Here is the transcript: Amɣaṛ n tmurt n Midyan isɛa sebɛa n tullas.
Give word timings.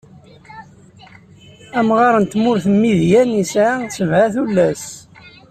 Amɣaṛ 1.79 2.13
n 2.19 2.25
tmurt 2.31 2.65
n 2.69 2.75
Midyan 2.81 3.31
isɛa 3.41 3.73
sebɛa 3.95 4.27
n 4.29 4.33
tullas. 4.33 4.83